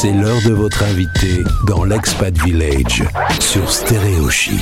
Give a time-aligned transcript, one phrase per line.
[0.00, 3.04] C'est l'heure de votre invité dans l'Expat Village
[3.38, 4.58] sur Stéréo Chic.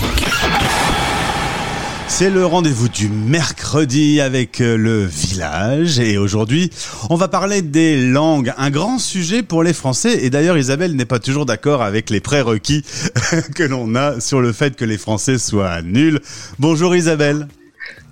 [2.09, 6.71] C'est le rendez-vous du mercredi avec euh, le village et aujourd'hui
[7.09, 11.05] on va parler des langues, un grand sujet pour les Français et d'ailleurs Isabelle n'est
[11.05, 12.85] pas toujours d'accord avec les prérequis
[13.55, 16.19] que l'on a sur le fait que les Français soient nuls.
[16.59, 17.47] Bonjour Isabelle.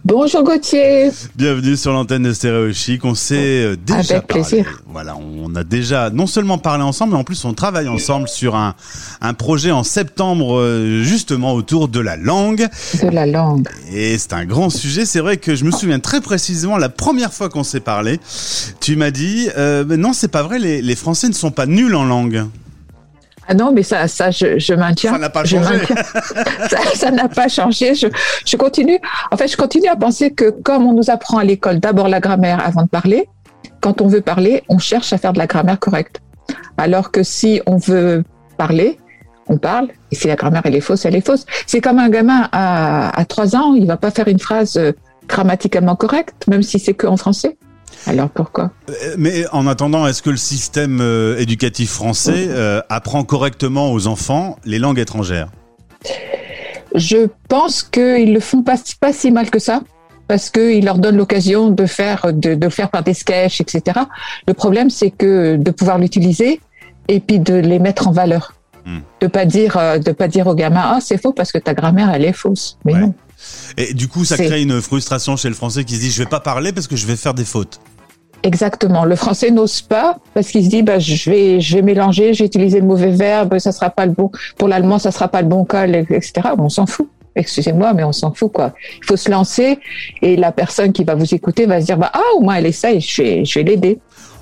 [0.08, 1.10] Bonjour Gauthier.
[1.34, 3.04] Bienvenue sur l'antenne de Stéréo Chic.
[3.04, 4.80] On s'est euh, déjà Avec plaisir.
[4.86, 8.54] Voilà, on a déjà non seulement parlé ensemble, mais en plus on travaille ensemble sur
[8.54, 8.76] un,
[9.20, 12.68] un projet en septembre euh, justement autour de la langue.
[13.02, 13.66] De la langue.
[13.92, 15.06] Et c'est un grand sujet.
[15.06, 18.20] C'est vrai que je me souviens très précisément la première fois qu'on s'est parlé.
[18.80, 20.60] Tu m'as dit euh, non, c'est pas vrai.
[20.60, 22.46] Les, les Français ne sont pas nuls en langue.
[23.48, 25.12] Ah non, mais ça, ça, je, je maintiens.
[25.12, 25.78] Ça n'a pas changé.
[26.94, 27.94] ça n'a pas changé.
[27.94, 28.08] Je,
[28.44, 28.98] je continue.
[29.30, 32.20] En fait, je continue à penser que comme on nous apprend à l'école d'abord la
[32.20, 33.28] grammaire avant de parler,
[33.80, 36.20] quand on veut parler, on cherche à faire de la grammaire correcte.
[36.76, 38.24] Alors que si on veut
[38.56, 38.98] parler,
[39.48, 39.88] on parle.
[40.10, 41.46] Et si la grammaire elle est fausse, elle est fausse.
[41.66, 44.92] C'est comme un gamin à, à 3 ans, il va pas faire une phrase euh,
[45.28, 47.56] grammaticalement correcte, même si c'est que en français.
[48.06, 48.70] Alors pourquoi?
[48.90, 54.06] Euh, Mais en attendant, est-ce que le système euh, éducatif français euh, apprend correctement aux
[54.06, 55.48] enfants les langues étrangères?
[56.94, 59.80] Je pense qu'ils le font pas, pas si mal que ça,
[60.28, 64.00] parce qu'ils leur donnent l'occasion de faire, de, faire par des sketchs, etc.
[64.46, 66.60] Le problème, c'est que de pouvoir l'utiliser
[67.08, 68.54] et puis de les mettre en valeur.
[68.86, 69.00] Hmm.
[69.20, 72.10] De pas dire, de pas dire aux gamins, ah c'est faux parce que ta grammaire
[72.14, 72.78] elle est fausse.
[72.84, 73.00] Mais Ouais.
[73.00, 73.14] non.
[73.76, 76.28] Et du coup, ça crée une frustration chez le Français qui se dit je vais
[76.28, 77.80] pas parler parce que je vais faire des fautes.
[78.42, 79.04] Exactement.
[79.04, 82.44] Le français n'ose pas parce qu'il se dit, bah, je vais, je vais mélanger, j'ai
[82.44, 84.30] utilisé le mauvais verbe, ça sera pas le bon.
[84.56, 86.32] Pour l'allemand, ça sera pas le bon cas, etc.
[86.58, 87.08] On s'en fout.
[87.34, 88.72] Excusez-moi, mais on s'en fout, quoi.
[88.98, 89.78] Il faut se lancer
[90.22, 92.66] et la personne qui va vous écouter va se dire, bah, ah, au moins elle
[92.66, 93.98] essaye, je vais, je vais l'aider.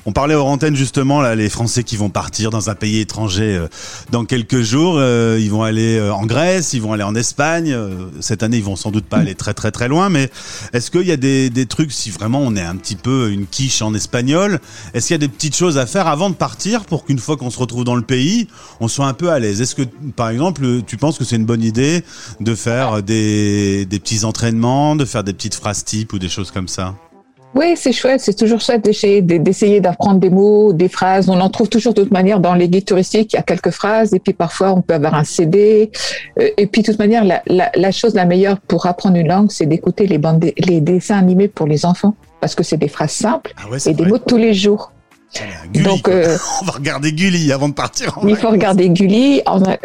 [0.06, 3.56] On parlait aux antennes justement là, les Français qui vont partir dans un pays étranger
[3.56, 3.68] euh,
[4.10, 4.96] dans quelques jours.
[4.98, 7.72] euh, ils vont aller euh, en Grèce, ils vont aller en Espagne.
[7.72, 10.10] euh, cette année, ils vont sans doute pas aller très très très loin.
[10.10, 10.30] Mais
[10.74, 13.46] est-ce qu'il y a des, des trucs si vraiment on est un petit peu une
[13.46, 14.60] quiche en espagnol
[14.92, 17.38] Est-ce qu'il y a des petites choses à faire avant de partir pour qu'une fois
[17.38, 18.48] qu'on se retrouve dans le pays,
[18.80, 19.62] on soit un peu à l'aise?
[19.62, 19.84] Est-ce que
[20.16, 22.04] par exemple, tu penses que c'est une bonne idée
[22.40, 26.50] de faire des, des petits entraînements, de faire des petites phrases types ou des choses
[26.50, 26.94] comme ça?
[27.54, 31.28] Oui, c'est chouette, c'est toujours chouette d'essayer d'apprendre des mots, des phrases.
[31.28, 33.70] On en trouve toujours de toute manière dans les guides touristiques, il y a quelques
[33.70, 35.90] phrases, et puis parfois on peut avoir un CD.
[36.40, 39.28] Euh, Et puis de toute manière, la, la, la chose la meilleure pour apprendre une
[39.28, 42.88] langue, c'est d'écouter les, bandes, les dessins animés pour les enfants, parce que c'est des
[42.88, 44.90] phrases simples Ah ouais, c'est et des mots de tous les jours.
[45.72, 48.18] Gulli, Donc, euh, on va regarder Gulli avant de partir.
[48.18, 49.42] En il faut regarder Gulli,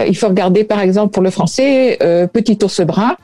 [0.08, 3.16] il faut regarder par exemple pour le français, euh, Petit ours brun,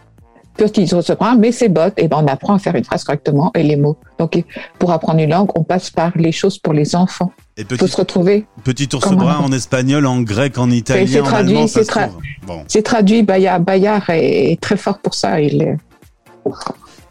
[0.57, 3.51] Petit ours brun, mais ses bottes, et ben on apprend à faire une phrase correctement
[3.55, 3.97] et les mots.
[4.17, 4.41] Donc
[4.79, 7.31] pour apprendre une langue, on passe par les choses pour les enfants.
[7.57, 8.45] Et Il faut petit, se retrouver.
[8.63, 11.91] petit ours brun en espagnol, en grec, en c'est italien, en traduit, allemand, c'est se
[11.91, 12.21] tra- trouve.
[12.47, 15.39] Bon, C'est traduit, Bayard, Bayard est, est très fort pour ça.
[15.41, 15.77] Il est...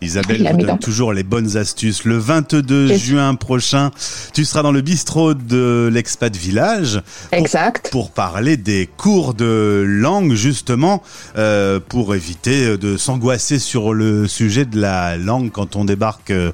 [0.04, 2.04] Isabelle donne toujours les bonnes astuces.
[2.04, 3.90] Le 22 Et- juin prochain,
[4.32, 7.00] tu seras dans le bistrot de l'expat village
[7.32, 7.88] Exact.
[7.90, 11.02] pour parler des cours de langue, justement,
[11.36, 16.52] euh, pour éviter de s'angoisser sur le sujet de la langue quand on débarque euh,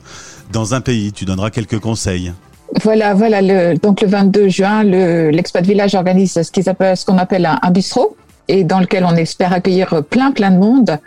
[0.53, 1.13] dans un pays.
[1.13, 2.33] Tu donneras quelques conseils.
[2.85, 3.43] Voilà, voilà.
[3.43, 8.17] Le, donc le 22 juin, le- l'expat village organise ce qu'on appelle un, un bistrot
[8.51, 10.99] et dans lequel on espère accueillir plein plein de monde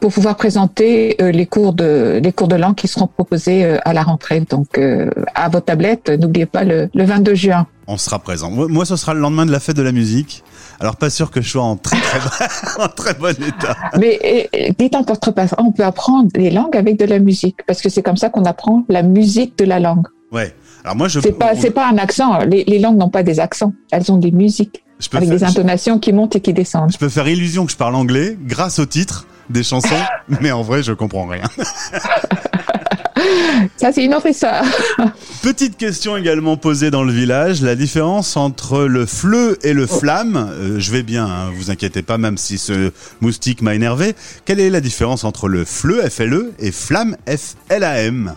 [0.00, 3.78] pour pouvoir présenter euh, les cours de les cours de langue qui seront proposés euh,
[3.84, 4.40] à la rentrée.
[4.40, 7.66] Donc euh, à vos tablettes, n'oubliez pas le, le 22 juin.
[7.86, 8.50] On sera présent.
[8.50, 10.44] Moi, ce sera le lendemain de la fête de la musique.
[10.78, 13.76] Alors, pas sûr que je sois en très très, bon- en très bon état.
[13.98, 17.88] Mais dites trop pas, on peut apprendre les langues avec de la musique parce que
[17.88, 20.06] c'est comme ça qu'on apprend la musique de la langue.
[20.30, 20.54] Ouais.
[20.84, 22.38] Alors moi, je C'est pas c'est pas un accent.
[22.44, 25.38] Les, les langues n'ont pas des accents, elles ont des musiques je peux avec faire-
[25.38, 26.92] des intonations qui montent et qui descendent.
[26.92, 29.88] Je peux faire illusion que je parle anglais grâce au titre des chansons,
[30.40, 31.42] mais en vrai, je comprends rien.
[33.76, 34.64] Ça, c'est une autre histoire.
[35.42, 40.50] Petite question également posée dans le village, la différence entre le fleu et le flamme.
[40.52, 44.14] Euh, je vais bien, hein, vous inquiétez pas, même si ce moustique m'a énervé.
[44.44, 47.16] Quelle est la différence entre le fleu, FLE, et flamme,
[47.68, 48.34] FLAM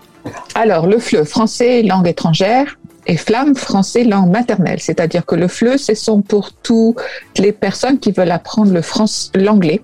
[0.56, 4.79] Alors, le FLE, français, langue étrangère, et flamme, français, langue maternelle.
[4.79, 7.01] C'est-à-dire que le FLE, ce sont pour toutes
[7.38, 9.81] les personnes qui veulent apprendre le France, l'anglais.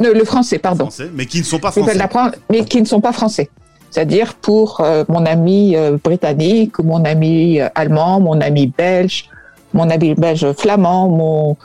[0.00, 0.86] Le, le français, pardon.
[0.86, 2.38] Français, mais qui ne sont pas Qui veulent français.
[2.50, 3.50] mais qui ne sont pas français.
[3.90, 9.28] C'est-à-dire pour euh, mon ami euh, britannique, ou mon ami euh, allemand, mon ami belge,
[9.74, 11.56] mon ami belge flamand, mon,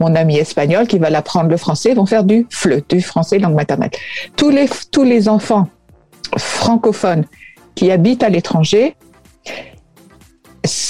[0.00, 3.54] mon ami espagnol qui va l'apprendre le français vont faire du FLE, du français langue
[3.54, 3.90] maternelle.
[4.34, 5.68] Tous les, tous les enfants
[6.38, 7.24] francophones
[7.74, 8.96] qui habitent à l'étranger,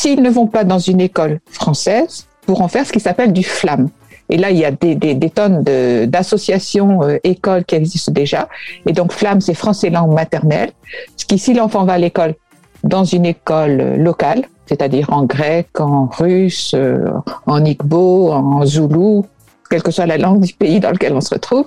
[0.05, 3.43] s'ils ne vont pas dans une école française, pour en faire ce qui s'appelle du
[3.43, 3.89] flamme.
[4.29, 8.51] Et là, il y a des, tonnes d'associations, euh, écoles qui existent déjà.
[8.85, 10.73] Et donc, flamme, c'est français langue maternelle.
[11.17, 12.35] Ce qui, si l'enfant va à l'école
[12.83, 17.09] dans une école locale, c'est-à-dire en grec, en russe, euh,
[17.47, 19.25] en igbo, en zoulou,
[19.71, 21.67] quelle que soit la langue du pays dans lequel on se retrouve,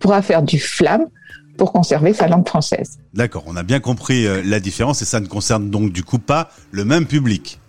[0.00, 1.06] pourra faire du flamme
[1.56, 2.98] pour conserver sa langue française.
[3.14, 6.18] D'accord, on a bien compris euh, la différence et ça ne concerne donc du coup
[6.18, 7.59] pas le même public.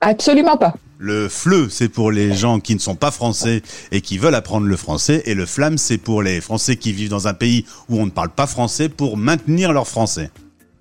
[0.00, 0.74] Absolument pas.
[1.00, 3.62] Le FLE, c'est pour les gens qui ne sont pas français
[3.92, 5.22] et qui veulent apprendre le français.
[5.26, 8.10] Et le FLAM, c'est pour les Français qui vivent dans un pays où on ne
[8.10, 10.30] parle pas français pour maintenir leur français.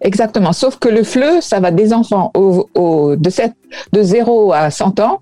[0.01, 0.53] Exactement.
[0.53, 3.53] Sauf que le FLE, ça va des enfants au, au, de, 7,
[3.93, 5.21] de 0 à 100 ans.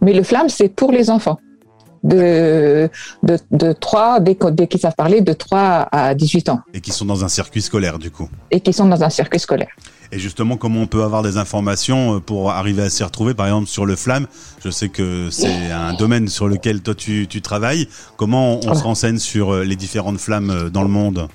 [0.00, 1.38] Mais le FLAM, c'est pour les enfants.
[2.04, 2.88] De,
[3.24, 6.60] de, de 3, dès, dès qu'ils savent parler, de 3 à 18 ans.
[6.72, 8.28] Et qui sont dans un circuit scolaire, du coup.
[8.50, 9.68] Et qui sont dans un circuit scolaire.
[10.10, 13.34] Et justement, comment on peut avoir des informations euh, pour arriver à s'y retrouver?
[13.34, 14.26] Par exemple, sur le flamme,
[14.64, 17.88] je sais que c'est un domaine sur lequel toi tu, tu travailles.
[18.16, 21.28] Comment on, on se renseigne sur euh, les différentes flammes euh, dans le monde?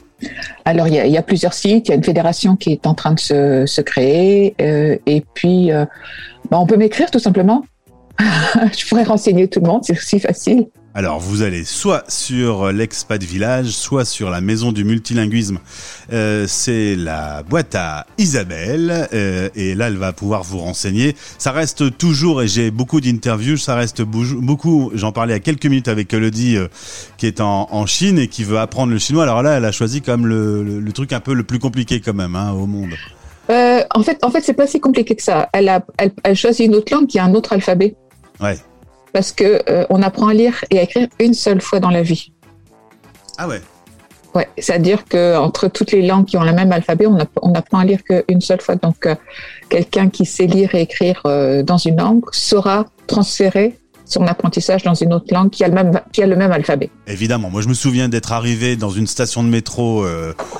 [0.65, 1.87] Alors, il y, a, il y, a, plusieurs sites.
[1.87, 4.55] Il y a une fédération qui est en train de se, se créer.
[4.61, 5.85] Euh, et puis, euh,
[6.49, 7.65] bah, on peut m'écrire tout simplement.
[8.19, 10.67] je pourrais renseigner tout le monde, c'est aussi facile.
[10.95, 15.57] Alors, vous allez soit sur l'expat village, soit sur la maison du multilinguisme.
[16.11, 21.15] Euh, c'est la boîte à Isabelle, euh, et là, elle va pouvoir vous renseigner.
[21.39, 24.91] Ça reste toujours, et j'ai beaucoup d'interviews, ça reste beaucoup.
[24.93, 26.67] J'en parlais à quelques minutes avec Elodie, euh,
[27.17, 29.23] qui est en, en, Chine et qui veut apprendre le chinois.
[29.23, 32.01] Alors là, elle a choisi comme le, le, le truc un peu le plus compliqué
[32.01, 32.91] quand même hein, au monde.
[33.49, 35.49] Euh, en fait, en fait, c'est pas si compliqué que ça.
[35.53, 37.95] Elle a, elle, elle choisit une autre langue qui a un autre alphabet.
[38.39, 38.57] Ouais
[39.13, 42.01] parce que euh, on apprend à lire et à écrire une seule fois dans la
[42.01, 42.33] vie.
[43.37, 43.61] Ah ouais.
[44.35, 47.77] Ouais, c'est-à-dire que entre toutes les langues qui ont le même alphabet, on, on apprend
[47.77, 48.75] à lire qu'une seule fois.
[48.75, 49.13] Donc, euh,
[49.69, 54.95] quelqu'un qui sait lire et écrire euh, dans une langue saura transférer son apprentissage dans
[54.95, 56.89] une autre langue qui a le même, qui a le même alphabet.
[57.07, 57.51] Évidemment.
[57.51, 60.03] Moi, je me souviens d'être arrivé dans une station de métro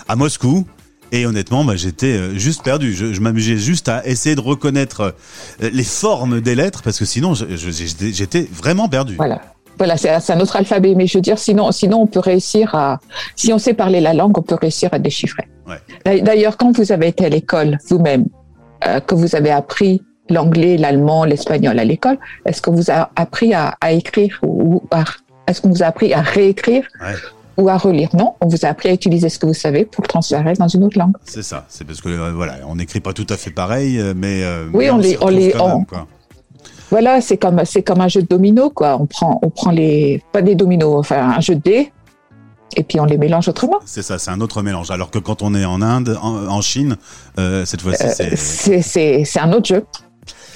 [0.08, 0.66] à Moscou.
[1.14, 2.94] Et honnêtement, bah, j'étais juste perdu.
[2.94, 5.16] Je, je m'amusais juste à essayer de reconnaître
[5.62, 9.16] les formes des lettres parce que sinon, j'étais vraiment perdu.
[9.16, 9.40] Voilà.
[9.78, 13.00] Voilà, c'est un autre alphabet, mais je veux dire, sinon, sinon, on peut réussir à,
[13.36, 15.48] si on sait parler la langue, on peut réussir à déchiffrer.
[15.68, 16.22] Ouais.
[16.22, 18.26] D'ailleurs, quand vous avez été à l'école vous-même,
[18.86, 23.54] euh, que vous avez appris l'anglais, l'allemand, l'espagnol à l'école, est-ce que vous avez appris
[23.54, 25.04] à, à écrire ou à,
[25.48, 27.16] est-ce qu'on vous a appris à réécrire ouais
[27.58, 28.10] ou à relire.
[28.16, 30.68] Non, on vous a appris à utiliser ce que vous savez pour le transférer dans
[30.68, 31.16] une autre langue.
[31.26, 31.66] C'est ça.
[31.70, 34.86] C'est parce que euh, voilà, on n'écrit pas tout à fait pareil, mais euh, oui,
[34.86, 35.86] mais on, les, on les, on, même,
[36.90, 38.98] voilà, c'est comme c'est comme un jeu de domino quoi.
[39.00, 41.92] On prend on prend les pas des dominos, enfin un jeu de dés.
[42.76, 43.80] Et puis on les mélange autrement.
[43.86, 44.92] C'est ça, c'est un autre mélange.
[44.92, 46.98] Alors que quand on est en Inde, en, en Chine,
[47.40, 49.86] euh, cette fois-ci, euh, c'est c'est un autre jeu.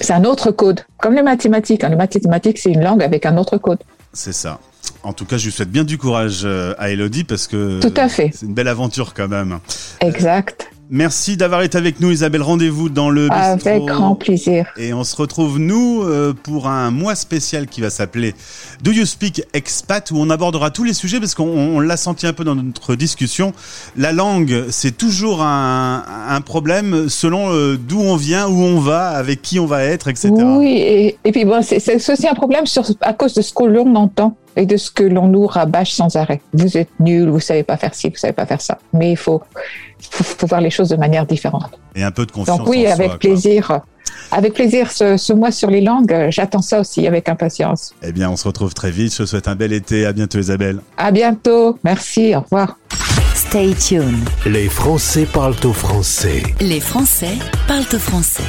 [0.00, 0.80] C'est un autre code.
[0.98, 1.82] Comme les mathématiques.
[1.84, 1.88] Hein.
[1.88, 3.78] Les mathématiques, c'est une langue avec un autre code.
[4.12, 4.58] C'est ça.
[5.02, 7.94] En tout cas, je lui souhaite bien du courage euh, à Elodie parce que tout
[7.96, 8.30] à fait.
[8.34, 9.60] C'est une belle aventure quand même.
[10.00, 10.67] Exact.
[10.90, 12.40] Merci d'avoir été avec nous, Isabelle.
[12.40, 13.68] Rendez-vous dans le bistrot.
[13.68, 14.72] Avec grand plaisir.
[14.78, 18.34] Et on se retrouve, nous, euh, pour un mois spécial qui va s'appeler
[18.82, 22.32] Do You Speak Expat, où on abordera tous les sujets, parce qu'on l'a senti un
[22.32, 23.52] peu dans notre discussion.
[23.96, 29.08] La langue, c'est toujours un, un, problème selon euh, d'où on vient, où on va,
[29.08, 30.32] avec qui on va être, etc.
[30.32, 33.64] Oui, et, et puis bon, c'est aussi un problème sur, à cause de ce que
[33.64, 36.40] l'on entend et de ce que l'on nous rabâche sans arrêt.
[36.52, 38.78] Vous êtes nul, vous savez pas faire ci, vous savez pas faire ça.
[38.92, 39.40] Mais il faut,
[40.10, 41.78] faut, faut voir les choses de manière différente.
[41.94, 42.58] Et un peu de confiance.
[42.58, 43.66] Donc oui, en avec soi, plaisir.
[43.66, 43.84] Quoi.
[44.30, 47.94] Avec plaisir, ce, ce, mois sur les langues, j'attends ça aussi avec impatience.
[48.02, 49.12] Eh bien, on se retrouve très vite.
[49.12, 50.06] Je te souhaite un bel été.
[50.06, 50.80] À bientôt, Isabelle.
[50.96, 51.78] À bientôt.
[51.82, 52.34] Merci.
[52.34, 52.76] Au revoir.
[53.34, 54.28] Stay tuned.
[54.46, 56.42] Les Français parlent au français.
[56.60, 58.42] Les Français parlent au français.